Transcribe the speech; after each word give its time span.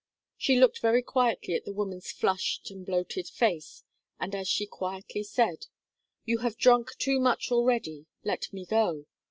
She 0.35 0.55
looked 0.59 0.79
very 0.81 1.03
quietly 1.03 1.53
at 1.53 1.63
the 1.63 1.73
woman's 1.73 2.11
flushed 2.11 2.71
and 2.71 2.83
bloated 2.83 3.27
face, 3.27 3.83
and 4.19 4.33
as 4.33 4.59
quietly 4.71 5.21
she 5.21 5.25
said: 5.25 5.67
"You 6.25 6.39
have 6.39 6.57
drunk 6.57 6.95
too 6.97 7.19
much 7.19 7.51
already; 7.51 8.07
let 8.23 8.51
me 8.51 8.65
go." 8.65 9.05